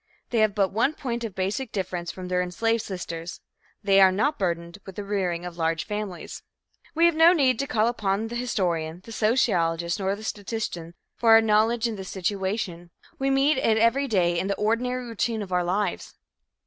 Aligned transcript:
They 0.31 0.39
have 0.39 0.55
but 0.55 0.69
one 0.71 0.95
point 0.95 1.23
of 1.23 1.35
basic 1.35 1.71
difference 1.71 2.11
from 2.11 2.27
their 2.27 2.41
enslaved 2.41 2.81
sisters 2.81 3.39
they 3.83 4.01
are 4.01 4.11
not 4.11 4.39
burdened 4.39 4.79
with 4.83 4.95
the 4.95 5.03
rearing 5.03 5.45
of 5.45 5.59
large 5.59 5.83
families. 5.85 6.41
We 6.95 7.05
have 7.05 7.13
no 7.13 7.33
need 7.33 7.59
to 7.59 7.67
call 7.67 7.87
upon 7.87 8.29
the 8.29 8.35
historian, 8.35 9.01
the 9.03 9.11
sociologist 9.11 9.99
nor 9.99 10.15
the 10.15 10.23
statistician 10.23 10.95
for 11.17 11.33
our 11.33 11.39
knowledge 11.41 11.87
of 11.87 11.97
this 11.97 12.09
situation. 12.09 12.89
We 13.19 13.29
meet 13.29 13.59
it 13.59 13.77
every 13.77 14.07
day 14.07 14.39
in 14.39 14.47
the 14.47 14.55
ordinary 14.55 15.05
routine 15.05 15.43
of 15.43 15.51
our 15.51 15.63
lives. 15.63 16.15